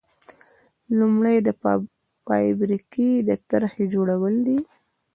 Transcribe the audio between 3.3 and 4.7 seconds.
طرحې جوړول دي.